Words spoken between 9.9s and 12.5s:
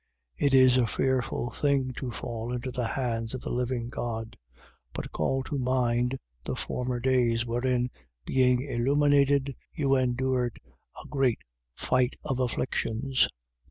endured a great fight of